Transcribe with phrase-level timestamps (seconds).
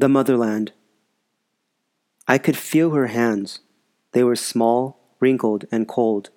[0.00, 0.70] The motherland.
[2.28, 3.58] I could feel her hands.
[4.12, 6.30] They were small, wrinkled, and cold.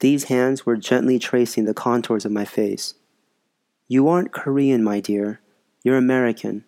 [0.00, 2.94] These hands were gently tracing the contours of my face.
[3.86, 5.40] You aren't Korean, my dear.
[5.84, 6.64] You're American,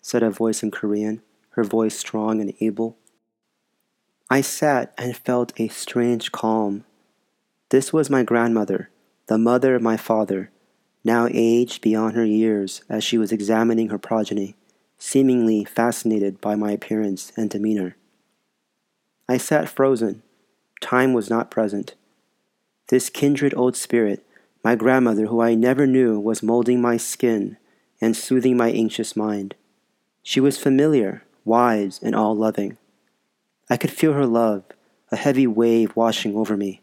[0.00, 1.20] said a voice in Korean,
[1.50, 2.96] her voice strong and able.
[4.30, 6.86] I sat and felt a strange calm.
[7.68, 8.88] This was my grandmother,
[9.26, 10.50] the mother of my father,
[11.04, 14.56] now aged beyond her years as she was examining her progeny
[15.04, 17.94] seemingly fascinated by my appearance and demeanor.
[19.28, 20.22] I sat frozen.
[20.80, 21.94] Time was not present.
[22.88, 24.24] This kindred old spirit,
[24.64, 27.58] my grandmother, who I never knew, was molding my skin
[28.00, 29.54] and soothing my anxious mind.
[30.22, 32.78] She was familiar, wise, and all loving.
[33.68, 34.64] I could feel her love,
[35.12, 36.80] a heavy wave washing over me.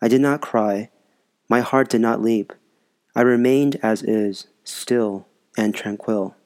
[0.00, 0.88] I did not cry.
[1.48, 2.52] My heart did not leap.
[3.16, 5.26] I remained as is, still
[5.58, 6.36] and tranquil.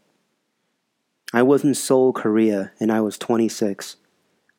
[1.34, 3.96] I was in Seoul, Korea, and I was 26.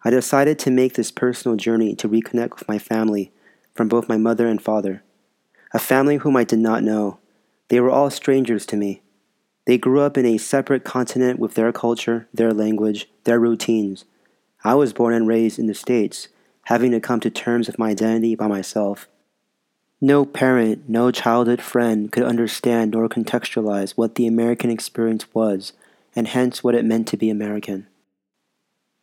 [0.04, 3.32] I decided to make this personal journey to reconnect with my family
[3.74, 5.02] from both my mother and father,
[5.74, 7.20] a family whom I did not know.
[7.70, 9.02] They were all strangers to me.
[9.66, 14.04] They grew up in a separate continent with their culture, their language, their routines.
[14.66, 16.28] I was born and raised in the States,
[16.64, 19.08] having to come to terms with my identity by myself.
[20.02, 25.72] No parent, no childhood friend could understand nor contextualize what the American experience was
[26.16, 27.88] and hence what it meant to be American.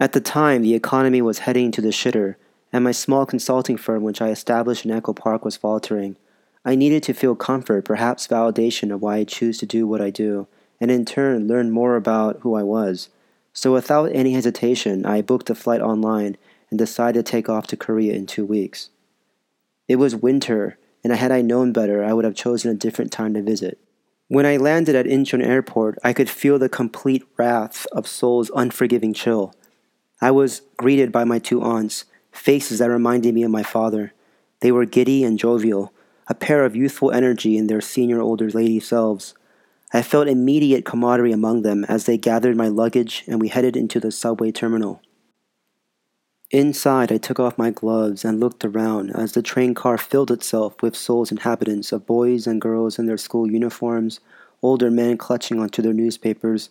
[0.01, 2.37] At the time, the economy was heading to the shitter,
[2.73, 6.17] and my small consulting firm, which I established in Echo Park, was faltering.
[6.65, 10.11] I needed to feel comfort, perhaps validation of why I choose to do what I
[10.11, 10.47] do,
[10.81, 13.11] and in turn learn more about who I was.
[13.53, 16.37] So, without any hesitation, I booked a flight online
[16.71, 18.89] and decided to take off to Korea in two weeks.
[19.89, 23.35] It was winter, and had I known better, I would have chosen a different time
[23.35, 23.79] to visit.
[24.33, 29.13] When I landed at Incheon Airport, I could feel the complete wrath of Seoul's unforgiving
[29.13, 29.55] chill.
[30.23, 34.15] I was greeted by my two aunts, faces that reminded me of my father.
[34.61, 35.93] They were giddy and jovial,
[36.29, 39.35] a pair of youthful energy in their senior older lady selves.
[39.93, 44.01] I felt immediate camaraderie among them as they gathered my luggage and we headed into
[44.01, 45.03] the subway terminal.
[46.53, 50.83] Inside, I took off my gloves and looked around as the train car filled itself
[50.83, 54.21] with Seoul's inhabitants of boys and girls in their school uniforms,
[54.61, 56.69] older men clutching onto their newspapers,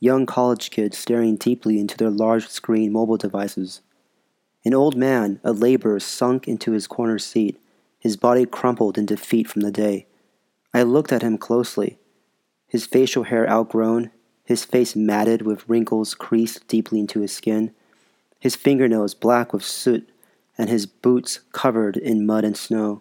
[0.00, 3.80] young college kids staring deeply into their large screen mobile devices.
[4.66, 7.58] An old man, a laborer, sunk into his corner seat,
[7.98, 10.04] his body crumpled in defeat from the day.
[10.74, 11.98] I looked at him closely.
[12.68, 14.10] His facial hair outgrown,
[14.44, 17.72] his face matted with wrinkles creased deeply into his skin
[18.42, 20.10] his fingernails black with soot,
[20.58, 23.00] and his boots covered in mud and snow.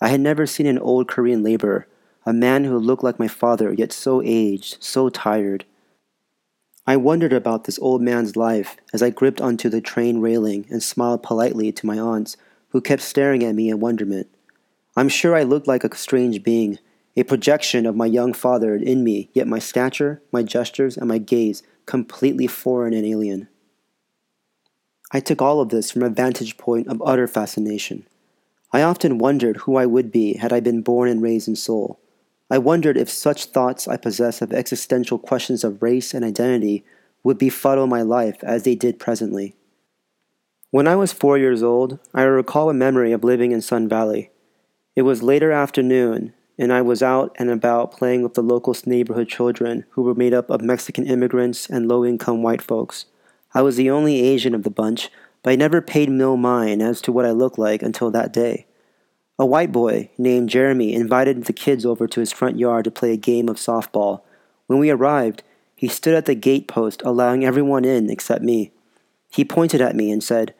[0.00, 1.86] I had never seen an old Korean laborer,
[2.24, 5.66] a man who looked like my father, yet so aged, so tired.
[6.86, 10.82] I wondered about this old man's life as I gripped onto the train railing and
[10.82, 12.38] smiled politely to my aunts,
[12.70, 14.28] who kept staring at me in wonderment.
[14.96, 16.78] I'm sure I looked like a strange being,
[17.18, 21.18] a projection of my young father in me, yet my stature, my gestures, and my
[21.18, 23.48] gaze completely foreign and alien.
[25.14, 28.04] I took all of this from a vantage point of utter fascination.
[28.72, 32.00] I often wondered who I would be had I been born and raised in Seoul.
[32.50, 36.84] I wondered if such thoughts I possess of existential questions of race and identity
[37.22, 39.54] would befuddle my life as they did presently.
[40.72, 44.30] When I was four years old, I recall a memory of living in Sun Valley.
[44.96, 49.28] It was later afternoon, and I was out and about playing with the local neighborhood
[49.28, 53.06] children who were made up of Mexican immigrants and low income white folks.
[53.54, 55.10] I was the only Asian of the bunch,
[55.42, 58.66] but I never paid no mind as to what I looked like until that day.
[59.38, 63.12] A white boy named Jeremy invited the kids over to his front yard to play
[63.12, 64.22] a game of softball.
[64.66, 65.42] When we arrived,
[65.76, 68.72] he stood at the gate post, allowing everyone in except me.
[69.30, 70.54] He pointed at me and said,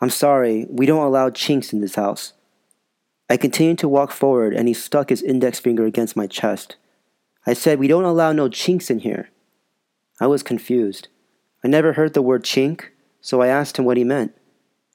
[0.00, 2.34] I'm sorry, we don't allow chinks in this house.
[3.30, 6.76] I continued to walk forward, and he stuck his index finger against my chest.
[7.46, 9.30] I said, We don't allow no chinks in here.
[10.20, 11.08] I was confused.
[11.64, 12.86] I never heard the word chink,
[13.20, 14.34] so I asked him what he meant.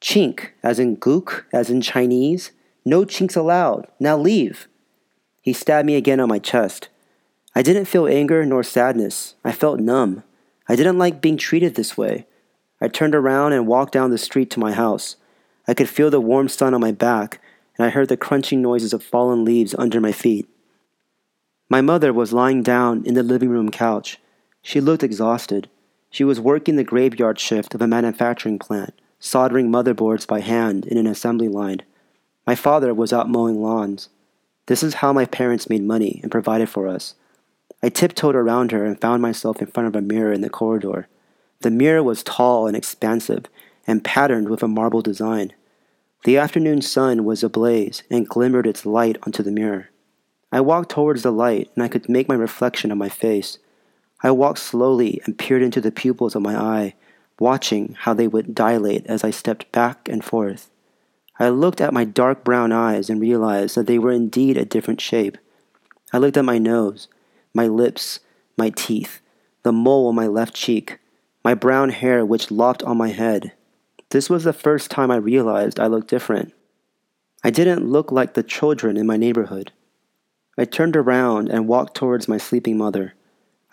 [0.02, 2.52] Chink, as in gook, as in Chinese.
[2.86, 3.88] No chinks allowed.
[4.00, 4.68] Now leave.
[5.42, 6.90] He stabbed me again on my chest.
[7.56, 9.36] I didn't feel anger nor sadness.
[9.44, 10.24] I felt numb.
[10.68, 12.26] I didn't like being treated this way.
[12.82, 15.18] I turned around and walked down the street to my house.
[15.68, 17.40] I could feel the warm sun on my back,
[17.78, 20.50] and I heard the crunching noises of fallen leaves under my feet.
[21.70, 24.20] My mother was lying down in the living room couch.
[24.62, 25.70] She looked exhausted.
[26.14, 31.00] She was working the graveyard shift of a manufacturing plant, soldering motherboards by hand in
[31.00, 31.82] an assembly line.
[32.46, 34.10] My father was out mowing lawns.
[34.68, 37.16] This is how my parents made money and provided for us.
[37.82, 41.08] I tiptoed around her and found myself in front of a mirror in the corridor.
[41.62, 43.46] The mirror was tall and expansive
[43.88, 45.52] and patterned with a marble design.
[46.26, 49.90] The afternoon sun was ablaze and glimmered its light onto the mirror.
[50.52, 53.58] I walked towards the light and I could make my reflection on my face.
[54.24, 56.96] I walked slowly and peered into the pupils of my eye,
[57.40, 60.72] watching how they would dilate as I stepped back and forth.
[61.40, 65.02] I looked at my dark brown eyes and realized that they were indeed a different
[65.02, 65.38] shape.
[66.14, 67.10] I looked at my nose,
[67.54, 68.20] my lips,
[68.58, 69.20] my teeth,
[69.64, 71.00] the mole on my left cheek,
[71.44, 73.52] my brown hair which lopped on my head.
[74.10, 76.54] This was the first time I realized I looked different.
[77.44, 79.72] I didn't look like the children in my neighborhood.
[80.58, 83.16] I turned around and walked towards my sleeping mother.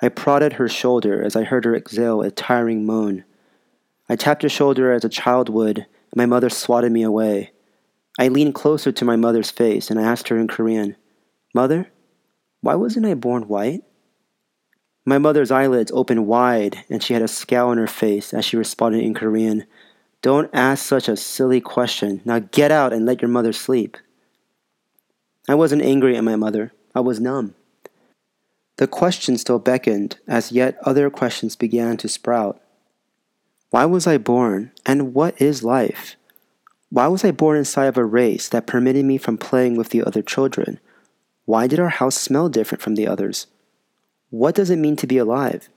[0.02, 3.24] I prodded her shoulder as I heard her exhale a tiring moan.
[4.08, 7.52] I tapped her shoulder as a child would, and my mother swatted me away.
[8.18, 10.96] I leaned closer to my mother's face and I asked her in Korean,
[11.54, 11.88] Mother,
[12.60, 13.82] why wasn't I born white?
[15.04, 18.56] My mother's eyelids opened wide, and she had a scowl on her face as she
[18.56, 19.64] responded in Korean
[20.22, 22.20] Don't ask such a silly question.
[22.24, 23.96] Now get out and let your mother sleep.
[25.48, 27.54] I wasn't angry at my mother, I was numb.
[28.80, 32.62] The question still beckoned as yet other questions began to sprout.
[33.68, 36.16] Why was I born, and what is life?
[36.88, 40.02] Why was I born inside of a race that permitted me from playing with the
[40.02, 40.80] other children?
[41.44, 43.48] Why did our house smell different from the others?
[44.30, 45.68] What does it mean to be alive?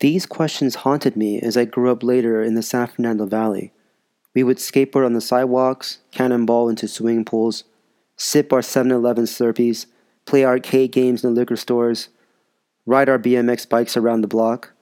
[0.00, 3.72] These questions haunted me as I grew up later in the San Fernando Valley.
[4.34, 7.62] We would skateboard on the sidewalks, cannonball into swimming pools,
[8.16, 9.86] sip our 7 Eleven Slurpees,
[10.24, 12.08] play arcade games in the liquor stores,
[12.86, 14.72] ride our BMX bikes around the block.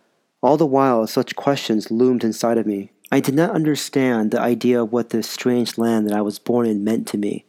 [0.43, 2.91] All the while, such questions loomed inside of me.
[3.13, 6.67] I did not understand the idea of what this strange land that I was born
[6.67, 7.45] in meant to me.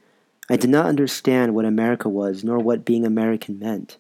[0.50, 3.98] I did not understand what America was, nor what being American meant.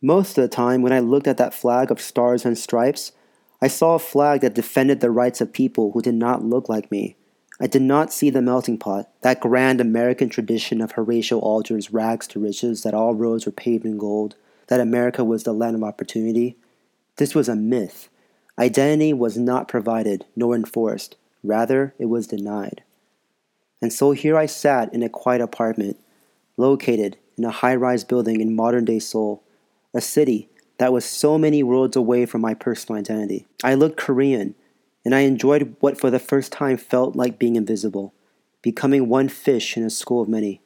[0.00, 3.12] Most of the time, when I looked at that flag of stars and stripes,
[3.62, 6.90] I saw a flag that defended the rights of people who did not look like
[6.90, 7.16] me.
[7.60, 12.26] I did not see the melting pot, that grand American tradition of Horatio Alger's rags
[12.28, 14.36] to riches, that all roads were paved in gold,
[14.68, 16.56] that America was the land of opportunity.
[17.16, 18.08] This was a myth.
[18.58, 22.82] Identity was not provided nor enforced, rather, it was denied.
[23.82, 25.98] And so here I sat in a quiet apartment,
[26.56, 29.42] located in a high rise building in modern day Seoul,
[29.92, 33.46] a city that was so many worlds away from my personal identity.
[33.62, 34.54] I looked Korean,
[35.04, 38.14] and I enjoyed what for the first time felt like being invisible,
[38.62, 40.60] becoming one fish in a school of many.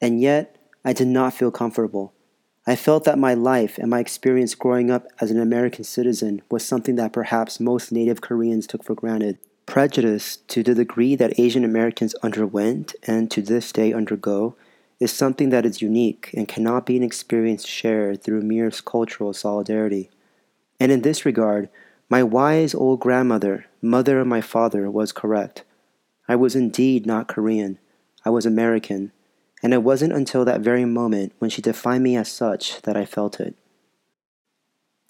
[0.00, 2.12] And yet, I did not feel comfortable.
[2.68, 6.66] I felt that my life and my experience growing up as an American citizen was
[6.66, 9.38] something that perhaps most native Koreans took for granted.
[9.66, 14.56] Prejudice, to the degree that Asian Americans underwent and to this day undergo,
[14.98, 20.10] is something that is unique and cannot be an experience shared through mere cultural solidarity.
[20.80, 21.68] And in this regard,
[22.08, 25.62] my wise old grandmother, mother of my father, was correct.
[26.28, 27.78] I was indeed not Korean,
[28.24, 29.12] I was American,
[29.62, 33.04] and it wasn't until that very moment when she defined me as such that I
[33.04, 33.56] felt it.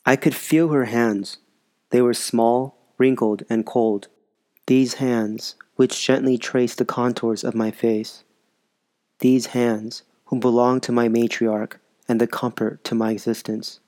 [0.05, 1.39] I could feel her hands.
[1.91, 4.09] They were small, wrinkled, and cold
[4.67, 8.25] these hands, which gently traced the contours of my face.
[9.21, 11.75] These hands, who belong to my matriarch
[12.09, 13.81] and the comfort to my existence.